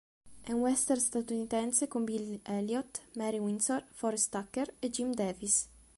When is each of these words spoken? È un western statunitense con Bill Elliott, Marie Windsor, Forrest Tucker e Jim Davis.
È 0.41 0.51
un 0.51 0.61
western 0.61 0.99
statunitense 0.99 1.87
con 1.87 2.03
Bill 2.03 2.39
Elliott, 2.45 3.01
Marie 3.17 3.37
Windsor, 3.37 3.83
Forrest 3.91 4.31
Tucker 4.31 4.73
e 4.79 4.89
Jim 4.89 5.13
Davis. 5.13 5.67